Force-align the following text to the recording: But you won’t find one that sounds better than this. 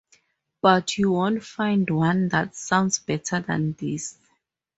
But 0.63 0.97
you 0.97 1.11
won’t 1.11 1.43
find 1.43 1.87
one 1.91 2.29
that 2.29 2.55
sounds 2.55 2.97
better 2.97 3.39
than 3.39 3.73
this. 3.73 4.17